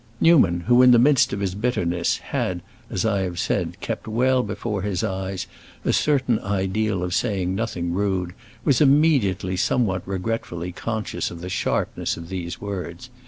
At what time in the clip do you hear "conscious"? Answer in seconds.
10.71-11.29